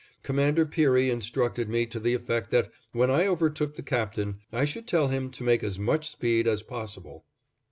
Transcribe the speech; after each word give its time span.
Commander 0.23 0.65
Peary 0.65 1.11
instructed 1.11 1.69
me 1.69 1.85
to 1.85 1.99
the 1.99 2.15
effect 2.15 2.49
that, 2.49 2.71
when 2.91 3.11
I 3.11 3.27
overtook 3.27 3.75
the 3.75 3.83
Captain, 3.83 4.39
I 4.51 4.65
should 4.65 4.87
tell 4.87 5.09
him 5.09 5.29
to 5.29 5.43
make 5.43 5.63
as 5.63 5.77
much 5.77 6.09
speed 6.09 6.47
as 6.47 6.63
possible. 6.63 7.23